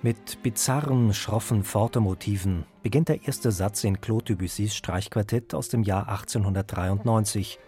Mit 0.00 0.44
bizarren, 0.44 1.12
schroffen 1.12 1.64
Forte-Motiven 1.64 2.64
beginnt 2.84 3.08
der 3.08 3.26
erste 3.26 3.50
Satz 3.50 3.82
in 3.82 4.00
Claude 4.00 4.26
Debussys 4.26 4.76
Streichquartett 4.76 5.54
aus 5.54 5.70
dem 5.70 5.82
Jahr 5.82 6.08
1893, 6.08 7.58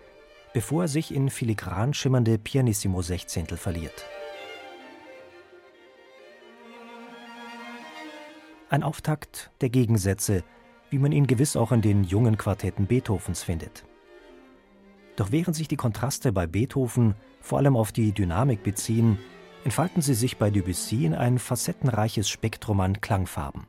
bevor 0.54 0.82
er 0.82 0.88
sich 0.88 1.12
in 1.12 1.28
filigran 1.28 1.92
schimmernde 1.92 2.38
Pianissimo-Sechzehntel 2.38 3.56
verliert. 3.58 4.04
Ein 8.68 8.84
Auftakt 8.84 9.50
der 9.60 9.70
Gegensätze, 9.70 10.44
wie 10.88 10.98
man 10.98 11.10
ihn 11.10 11.26
gewiss 11.26 11.56
auch 11.56 11.72
in 11.72 11.82
den 11.82 12.04
jungen 12.04 12.38
Quartetten 12.38 12.86
Beethovens 12.86 13.42
findet. 13.42 13.84
Doch 15.16 15.32
während 15.32 15.56
sich 15.56 15.66
die 15.66 15.76
Kontraste 15.76 16.32
bei 16.32 16.46
Beethoven 16.46 17.16
vor 17.40 17.58
allem 17.58 17.76
auf 17.76 17.90
die 17.90 18.12
Dynamik 18.12 18.62
beziehen, 18.62 19.18
entfalten 19.64 20.02
sie 20.02 20.14
sich 20.14 20.38
bei 20.38 20.50
Debussy 20.50 21.04
in 21.04 21.14
ein 21.14 21.38
facettenreiches 21.38 22.28
Spektrum 22.28 22.80
an 22.80 23.00
Klangfarben. 23.00 23.66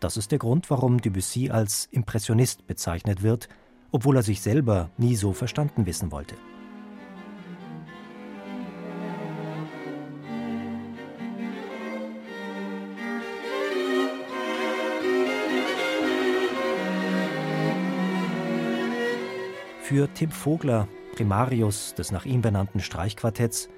Das 0.00 0.16
ist 0.16 0.32
der 0.32 0.38
Grund, 0.38 0.70
warum 0.70 1.00
Debussy 1.00 1.50
als 1.50 1.88
Impressionist 1.90 2.66
bezeichnet 2.66 3.22
wird, 3.22 3.48
obwohl 3.92 4.16
er 4.16 4.22
sich 4.22 4.40
selber 4.40 4.90
nie 4.98 5.16
so 5.16 5.32
verstanden 5.32 5.86
wissen 5.86 6.10
wollte. 6.10 6.34
Für 19.82 20.12
Tim 20.12 20.30
Vogler, 20.30 20.88
Primarius 21.14 21.94
des 21.94 22.10
nach 22.10 22.24
ihm 22.24 22.40
benannten 22.40 22.80
Streichquartetts, 22.80 23.68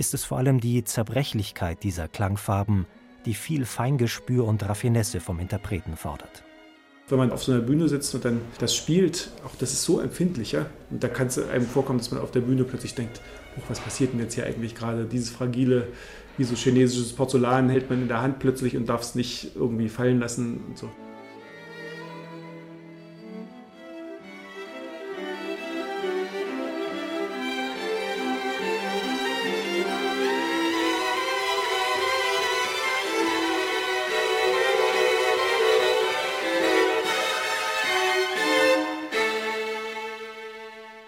ist 0.00 0.14
es 0.14 0.24
vor 0.24 0.38
allem 0.38 0.60
die 0.60 0.82
Zerbrechlichkeit 0.82 1.82
dieser 1.82 2.08
Klangfarben, 2.08 2.86
die 3.26 3.34
viel 3.34 3.66
Feingespür 3.66 4.46
und 4.46 4.66
Raffinesse 4.66 5.20
vom 5.20 5.38
Interpreten 5.40 5.94
fordert. 5.94 6.42
Wenn 7.10 7.18
man 7.18 7.30
auf 7.30 7.44
so 7.44 7.52
einer 7.52 7.60
Bühne 7.60 7.86
sitzt 7.86 8.14
und 8.14 8.24
dann 8.24 8.40
das 8.58 8.74
spielt, 8.74 9.30
auch 9.44 9.54
das 9.56 9.74
ist 9.74 9.82
so 9.82 10.00
empfindlicher. 10.00 10.70
Und 10.90 11.04
da 11.04 11.08
kann 11.08 11.26
es 11.26 11.38
einem 11.38 11.66
vorkommen, 11.66 11.98
dass 11.98 12.10
man 12.12 12.22
auf 12.22 12.30
der 12.30 12.40
Bühne 12.40 12.64
plötzlich 12.64 12.94
denkt, 12.94 13.20
oh, 13.58 13.62
was 13.68 13.78
passiert 13.78 14.14
denn 14.14 14.20
jetzt 14.20 14.32
hier 14.32 14.46
eigentlich 14.46 14.74
gerade? 14.74 15.04
Dieses 15.04 15.28
fragile, 15.28 15.88
wie 16.38 16.44
so 16.44 16.54
chinesisches 16.54 17.12
Porzellan 17.12 17.68
hält 17.68 17.90
man 17.90 18.00
in 18.00 18.08
der 18.08 18.22
Hand 18.22 18.38
plötzlich 18.38 18.78
und 18.78 18.88
darf 18.88 19.02
es 19.02 19.14
nicht 19.14 19.54
irgendwie 19.54 19.90
fallen 19.90 20.18
lassen 20.18 20.64
und 20.66 20.78
so. 20.78 20.88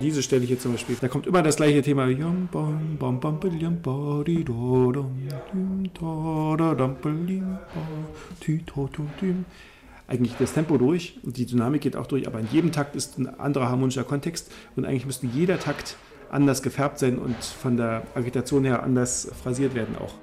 Diese 0.02 0.22
Stelle 0.22 0.44
hier 0.44 0.58
zum 0.58 0.72
Beispiel, 0.72 0.96
da 1.00 1.06
kommt 1.06 1.28
immer 1.28 1.42
das 1.42 1.56
gleiche 1.56 1.80
Thema. 1.80 2.06
Eigentlich 10.08 10.34
das 10.38 10.52
Tempo 10.52 10.76
durch 10.76 11.18
und 11.22 11.36
die 11.36 11.46
Dynamik 11.46 11.82
geht 11.82 11.96
auch 11.96 12.06
durch, 12.06 12.26
aber 12.26 12.40
in 12.40 12.48
jedem 12.50 12.72
Takt 12.72 12.96
ist 12.96 13.18
ein 13.18 13.28
anderer 13.38 13.68
harmonischer 13.68 14.04
Kontext 14.04 14.50
und 14.74 14.84
eigentlich 14.84 15.06
müsste 15.06 15.26
jeder 15.28 15.60
Takt 15.60 15.96
anders 16.30 16.62
gefärbt 16.62 16.98
sein 16.98 17.19
und 17.19 17.36
von 17.36 17.76
der 17.76 18.02
Agitation 18.14 18.64
her 18.64 18.82
anders 18.82 19.30
phrasiert 19.40 19.74
werden 19.74 19.94
auch. 19.96 20.14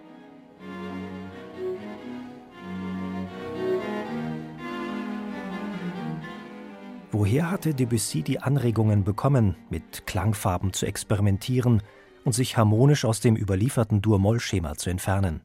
Woher 7.30 7.52
hatte 7.52 7.76
Debussy 7.76 8.24
die 8.24 8.40
Anregungen 8.40 9.04
bekommen, 9.04 9.56
mit 9.70 10.08
Klangfarben 10.08 10.74
zu 10.74 10.88
experimentieren 10.88 11.84
und 12.26 12.34
sich 12.34 12.58
harmonisch 12.58 13.06
aus 13.06 13.20
dem 13.20 13.36
überlieferten 13.36 14.02
Dur-Moll-Schema 14.02 14.78
zu 14.78 14.90
entfernen? 14.90 15.42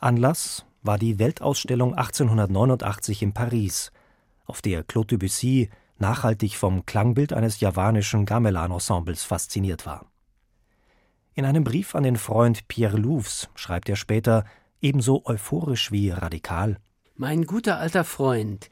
Anlass 0.00 0.66
war 0.82 0.98
die 0.98 1.18
Weltausstellung 1.18 1.94
1889 1.94 3.22
in 3.22 3.32
Paris, 3.32 3.90
auf 4.44 4.60
der 4.60 4.84
Claude 4.84 5.16
Debussy 5.16 5.70
nachhaltig 5.96 6.58
vom 6.58 6.84
Klangbild 6.84 7.32
eines 7.32 7.60
javanischen 7.60 8.26
Gamelan-Ensembles 8.26 9.24
fasziniert 9.24 9.86
war. 9.86 10.12
In 11.32 11.46
einem 11.46 11.64
Brief 11.64 11.94
an 11.94 12.02
den 12.02 12.16
Freund 12.16 12.68
Pierre 12.68 12.98
Louvs 12.98 13.48
schreibt 13.54 13.88
er 13.88 13.96
später, 13.96 14.44
ebenso 14.82 15.24
euphorisch 15.24 15.90
wie 15.90 16.10
radikal: 16.10 16.76
Mein 17.16 17.46
guter 17.46 17.78
alter 17.78 18.04
Freund, 18.04 18.68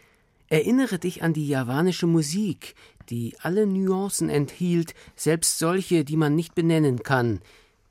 Erinnere 0.51 0.99
dich 0.99 1.23
an 1.23 1.35
die 1.35 1.47
javanische 1.47 2.07
Musik, 2.07 2.75
die 3.11 3.37
alle 3.43 3.67
Nuancen 3.67 4.31
enthielt, 4.31 4.95
selbst 5.15 5.59
solche, 5.59 6.05
die 6.05 6.17
man 6.17 6.35
nicht 6.35 6.55
benennen 6.55 7.03
kann, 7.03 7.41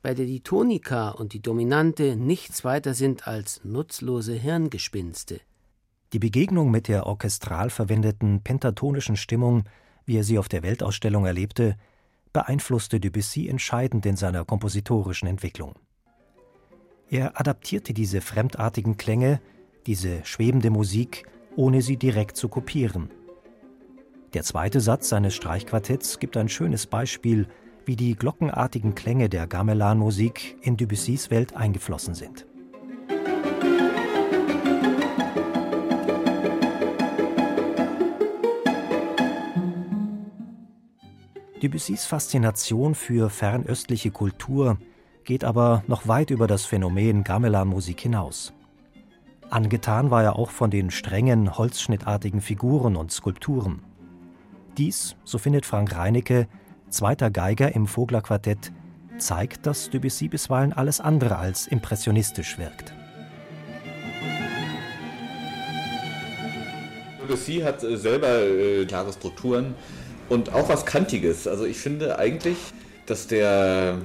bei 0.02 0.14
der 0.14 0.26
die 0.26 0.40
Tonika 0.40 1.10
und 1.10 1.32
die 1.32 1.42
Dominante 1.42 2.16
nichts 2.16 2.64
weiter 2.64 2.94
sind 2.94 3.28
als 3.28 3.60
nutzlose 3.64 4.34
Hirngespinste. 4.34 5.40
Die 6.12 6.18
Begegnung 6.18 6.70
mit 6.70 6.88
der 6.88 7.06
orchestral 7.06 7.70
verwendeten 7.70 8.42
pentatonischen 8.42 9.16
Stimmung, 9.16 9.64
wie 10.04 10.16
er 10.16 10.24
sie 10.24 10.38
auf 10.38 10.48
der 10.48 10.62
Weltausstellung 10.62 11.26
erlebte, 11.26 11.76
beeinflusste 12.32 12.98
Debussy 12.98 13.48
entscheidend 13.48 14.06
in 14.06 14.16
seiner 14.16 14.44
kompositorischen 14.44 15.28
Entwicklung. 15.28 15.74
Er 17.10 17.38
adaptierte 17.40 17.94
diese 17.94 18.20
fremdartigen 18.20 18.96
Klänge, 18.96 19.40
diese 19.86 20.24
schwebende 20.24 20.70
Musik 20.70 21.24
ohne 21.58 21.82
sie 21.82 21.96
direkt 21.96 22.36
zu 22.36 22.48
kopieren. 22.48 23.10
Der 24.32 24.44
zweite 24.44 24.80
Satz 24.80 25.08
seines 25.08 25.34
Streichquartetts 25.34 26.20
gibt 26.20 26.36
ein 26.36 26.48
schönes 26.48 26.86
Beispiel, 26.86 27.48
wie 27.84 27.96
die 27.96 28.14
glockenartigen 28.14 28.94
Klänge 28.94 29.28
der 29.28 29.48
Gamelan-Musik 29.48 30.56
in 30.62 30.76
Debussys 30.76 31.32
Welt 31.32 31.56
eingeflossen 31.56 32.14
sind. 32.14 32.46
Debussys 41.60 42.04
Faszination 42.04 42.94
für 42.94 43.30
fernöstliche 43.30 44.12
Kultur 44.12 44.78
geht 45.24 45.42
aber 45.42 45.82
noch 45.88 46.06
weit 46.06 46.30
über 46.30 46.46
das 46.46 46.66
Phänomen 46.66 47.24
Gamelan-Musik 47.24 48.00
hinaus. 48.00 48.52
Angetan 49.50 50.10
war 50.10 50.22
er 50.22 50.36
auch 50.36 50.50
von 50.50 50.70
den 50.70 50.90
strengen, 50.90 51.56
holzschnittartigen 51.56 52.42
Figuren 52.42 52.96
und 52.96 53.10
Skulpturen. 53.10 53.82
Dies, 54.76 55.16
so 55.24 55.38
findet 55.38 55.64
Frank 55.64 55.96
Reinecke, 55.96 56.46
zweiter 56.90 57.30
Geiger 57.30 57.74
im 57.74 57.86
Vogler-Quartett, 57.86 58.72
zeigt, 59.16 59.66
dass 59.66 59.88
Debussy 59.88 60.28
bisweilen 60.28 60.74
alles 60.74 61.00
andere 61.00 61.38
als 61.38 61.66
impressionistisch 61.66 62.58
wirkt. 62.58 62.92
Debussy 67.22 67.60
hat 67.60 67.82
äh, 67.82 67.96
selber 67.96 68.42
äh, 68.42 68.84
klare 68.84 69.12
Strukturen 69.12 69.74
und 70.28 70.52
auch 70.52 70.68
was 70.68 70.84
Kantiges. 70.84 71.46
Also 71.46 71.64
ich 71.64 71.78
finde 71.78 72.18
eigentlich, 72.18 72.58
dass 73.06 73.26
der 73.26 73.98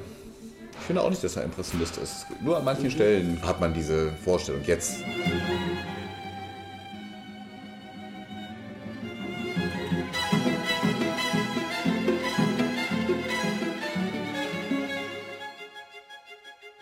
ich 0.84 0.88
finde 0.88 1.02
auch 1.02 1.10
nicht, 1.10 1.24
dass 1.24 1.38
er 1.38 1.44
Impressionist 1.44 1.96
ist. 1.96 2.26
Nur 2.42 2.58
an 2.58 2.66
manchen 2.66 2.92
Stellen 2.92 3.42
hat 3.42 3.62
man 3.62 3.74
diese 3.74 4.12
Vorstellung. 4.12 4.62
Jetzt. 4.66 4.98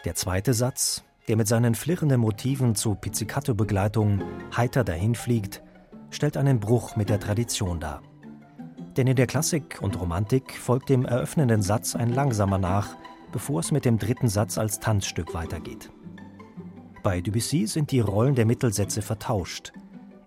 Der 0.04 0.16
zweite 0.16 0.56
Satz, 0.56 1.04
der 1.28 1.38
mit 1.38 1.48
seinen 1.48 1.76
flirrenden 1.76 2.22
Motiven 2.22 2.74
zu 2.74 2.96
Pizzicato-Begleitung 2.96 4.24
heiter 4.58 4.84
dahinfliegt, 4.84 5.62
stellt 6.10 6.38
einen 6.38 6.60
Bruch 6.60 6.96
mit 6.96 7.10
der 7.10 7.20
Tradition 7.20 7.80
dar. 7.80 8.02
Denn 8.98 9.06
in 9.06 9.16
der 9.16 9.28
Klassik 9.28 9.78
und 9.80 10.02
Romantik 10.02 10.58
folgt 10.58 10.90
dem 10.90 11.06
eröffnenden 11.06 11.62
Satz 11.62 11.96
ein 11.96 12.10
langsamer 12.12 12.58
nach, 12.58 12.96
bevor 13.32 13.60
es 13.60 13.72
mit 13.72 13.86
dem 13.86 13.98
dritten 13.98 14.30
Satz 14.30 14.58
als 14.58 14.80
Tanzstück 14.80 15.34
weitergeht. 15.34 15.90
Bei 17.04 17.22
Debussy 17.22 17.66
sind 17.66 17.92
die 17.92 18.00
Rollen 18.00 18.36
der 18.36 18.46
Mittelsätze 18.46 19.02
vertauscht. 19.02 19.74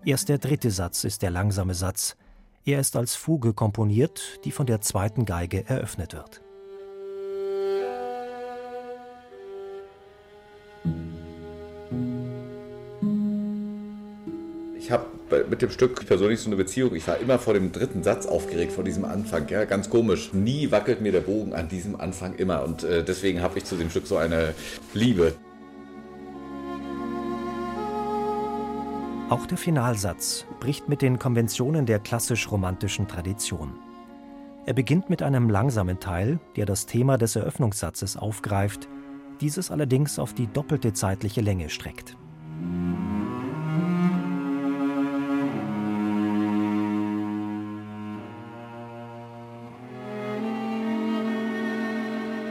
Erst 0.03 0.29
der 0.29 0.37
dritte 0.37 0.71
Satz 0.71 1.03
ist 1.03 1.21
der 1.21 1.31
langsame 1.31 1.73
Satz. 1.73 2.17
Er 2.65 2.79
ist 2.79 2.95
als 2.95 3.15
Fuge 3.15 3.53
komponiert, 3.53 4.39
die 4.43 4.51
von 4.51 4.65
der 4.65 4.81
zweiten 4.81 5.25
Geige 5.25 5.67
eröffnet 5.69 6.13
wird. 6.13 6.41
Ich 14.77 14.91
habe 14.91 15.05
mit 15.49 15.61
dem 15.61 15.69
Stück 15.69 16.05
persönlich 16.05 16.39
so 16.39 16.49
eine 16.49 16.55
Beziehung. 16.55 16.95
Ich 16.95 17.07
war 17.07 17.17
immer 17.17 17.39
vor 17.39 17.53
dem 17.53 17.71
dritten 17.71 18.03
Satz 18.03 18.25
aufgeregt, 18.25 18.71
vor 18.71 18.83
diesem 18.83 19.05
Anfang. 19.05 19.47
Ja, 19.49 19.65
ganz 19.65 19.89
komisch. 19.89 20.33
Nie 20.33 20.71
wackelt 20.71 21.01
mir 21.01 21.11
der 21.11 21.21
Bogen 21.21 21.53
an 21.53 21.67
diesem 21.67 21.99
Anfang 21.99 22.35
immer. 22.35 22.63
Und 22.63 22.83
äh, 22.83 23.03
deswegen 23.03 23.41
habe 23.41 23.57
ich 23.57 23.65
zu 23.65 23.75
dem 23.75 23.89
Stück 23.89 24.07
so 24.07 24.17
eine 24.17 24.53
Liebe. 24.93 25.33
Auch 29.29 29.47
der 29.47 29.57
Finalsatz 29.57 30.45
bricht 30.59 30.87
mit 30.87 31.01
den 31.01 31.17
Konventionen 31.17 31.87
der 31.87 31.97
klassisch-romantischen 31.97 33.07
Tradition. 33.07 33.73
Er 34.67 34.73
beginnt 34.73 35.09
mit 35.09 35.23
einem 35.23 35.49
langsamen 35.49 35.99
Teil, 35.99 36.39
der 36.55 36.65
das 36.65 36.85
Thema 36.85 37.17
des 37.17 37.35
Eröffnungssatzes 37.35 38.17
aufgreift, 38.17 38.87
dieses 39.41 39.71
allerdings 39.71 40.19
auf 40.19 40.33
die 40.33 40.47
doppelte 40.47 40.93
zeitliche 40.93 41.41
Länge 41.41 41.69
streckt. 41.69 42.15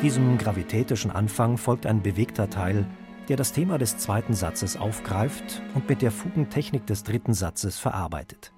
Diesem 0.05 0.37
gravitätischen 0.37 1.11
Anfang 1.11 1.57
folgt 1.57 1.87
ein 1.87 2.03
bewegter 2.03 2.51
Teil, 2.51 2.87
der 3.31 3.39
das 3.39 3.55
Thema 3.55 3.79
des 3.79 3.97
zweiten 3.97 4.35
Satzes 4.35 4.77
aufgreift 4.77 5.63
und 5.75 5.89
mit 5.89 6.03
der 6.03 6.11
Fugentechnik 6.11 6.85
des 6.85 7.05
dritten 7.05 7.33
Satzes 7.33 7.79
verarbeitet. 7.79 8.53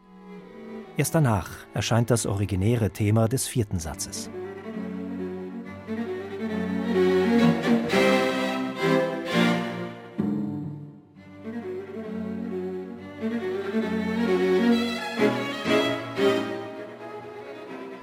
Erst 0.96 1.14
danach 1.14 1.48
erscheint 1.72 2.10
das 2.10 2.26
originäre 2.26 2.90
Thema 2.90 3.28
des 3.28 3.46
vierten 3.46 3.78
Satzes. 3.78 4.28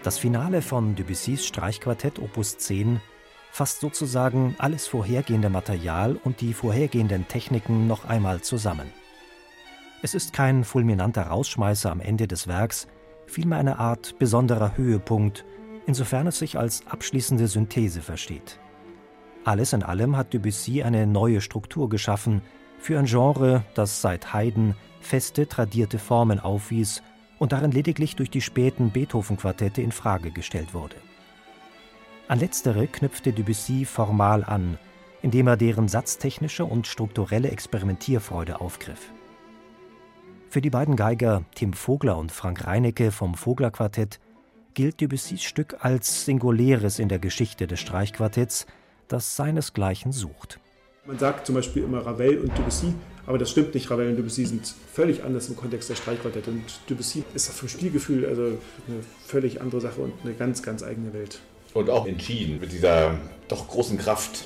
Das 0.01 0.17
Finale 0.17 0.61
von 0.61 0.95
Debussys 0.95 1.45
Streichquartett 1.45 2.19
Opus 2.19 2.57
10 2.57 3.01
fasst 3.53 3.81
sozusagen 3.81 4.55
alles 4.57 4.87
vorhergehende 4.87 5.51
Material 5.51 6.15
und 6.23 6.41
die 6.41 6.55
vorhergehenden 6.55 7.27
Techniken 7.27 7.85
noch 7.85 8.03
einmal 8.03 8.41
zusammen. 8.41 8.91
Es 10.01 10.15
ist 10.15 10.33
kein 10.33 10.63
fulminanter 10.63 11.27
Rausschmeißer 11.27 11.91
am 11.91 11.99
Ende 11.99 12.27
des 12.27 12.47
Werks, 12.47 12.87
vielmehr 13.27 13.59
eine 13.59 13.77
Art 13.77 14.17
besonderer 14.17 14.75
Höhepunkt, 14.75 15.45
insofern 15.85 16.25
es 16.25 16.39
sich 16.39 16.57
als 16.57 16.87
abschließende 16.87 17.47
Synthese 17.47 18.01
versteht. 18.01 18.59
Alles 19.45 19.73
in 19.73 19.83
allem 19.83 20.17
hat 20.17 20.33
Debussy 20.33 20.81
eine 20.81 21.05
neue 21.05 21.39
Struktur 21.39 21.89
geschaffen 21.89 22.41
für 22.79 22.97
ein 22.97 23.05
Genre, 23.05 23.63
das 23.75 24.01
seit 24.01 24.33
Haydn 24.33 24.73
feste, 24.99 25.47
tradierte 25.47 25.99
Formen 25.99 26.39
aufwies 26.39 27.03
und 27.37 27.51
darin 27.51 27.71
lediglich 27.71 28.15
durch 28.15 28.31
die 28.31 28.41
späten 28.41 28.89
Beethoven-Quartette 28.89 29.83
in 29.83 29.91
Frage 29.91 30.31
gestellt 30.31 30.73
wurde. 30.73 30.95
An 32.29 32.39
letztere 32.39 32.87
knüpfte 32.87 33.33
Debussy 33.33 33.83
formal 33.83 34.45
an, 34.45 34.77
indem 35.21 35.47
er 35.47 35.57
deren 35.57 35.89
satztechnische 35.89 36.63
und 36.63 36.87
strukturelle 36.87 37.51
Experimentierfreude 37.51 38.61
aufgriff. 38.61 39.11
Für 40.49 40.61
die 40.61 40.69
beiden 40.69 40.95
Geiger 40.95 41.43
Tim 41.53 41.73
Vogler 41.73 42.17
und 42.17 42.31
Frank 42.31 42.65
Reinecke 42.65 43.11
vom 43.11 43.35
Vogler 43.35 43.71
Quartett 43.71 44.21
gilt 44.73 45.01
Debussys 45.01 45.43
Stück 45.43 45.77
als 45.81 46.23
singuläres 46.23 46.97
in 46.97 47.09
der 47.09 47.19
Geschichte 47.19 47.67
des 47.67 47.81
Streichquartetts, 47.81 48.67
das 49.09 49.35
seinesgleichen 49.35 50.13
sucht. 50.13 50.59
Man 51.05 51.19
sagt 51.19 51.45
zum 51.45 51.55
Beispiel 51.55 51.83
immer 51.83 52.05
Ravel 52.05 52.39
und 52.39 52.57
Debussy, 52.57 52.93
aber 53.25 53.37
das 53.37 53.51
stimmt 53.51 53.73
nicht. 53.73 53.91
Ravel 53.91 54.09
und 54.09 54.15
Debussy 54.15 54.45
sind 54.45 54.73
völlig 54.93 55.23
anders 55.25 55.49
im 55.49 55.57
Kontext 55.57 55.89
der 55.89 55.95
Streichquartette. 55.95 56.51
Und 56.51 56.63
Debussy 56.89 57.25
ist 57.33 57.49
vom 57.49 57.67
Spielgefühl 57.67 58.25
also 58.25 58.43
eine 58.87 59.03
völlig 59.27 59.59
andere 59.59 59.81
Sache 59.81 59.99
und 59.99 60.13
eine 60.23 60.33
ganz, 60.33 60.63
ganz 60.63 60.83
eigene 60.83 61.13
Welt 61.13 61.41
und 61.73 61.89
auch 61.89 62.05
entschieden 62.05 62.59
mit 62.59 62.71
dieser 62.71 63.17
doch 63.47 63.67
großen 63.67 63.97
Kraft 63.97 64.45